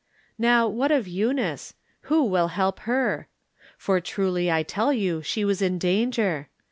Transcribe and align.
Now 0.39 0.67
what 0.67 0.89
of 0.91 1.07
Eunice? 1.07 1.75
Who 2.09 2.23
will 2.23 2.47
help 2.47 2.79
her? 2.89 3.27
For 3.77 4.01
truly 4.01 4.51
I 4.51 4.63
tell 4.63 4.91
you 4.91 5.21
she 5.21 5.45
was 5.45 5.61
in 5.61 5.77
danger. 5.77 6.49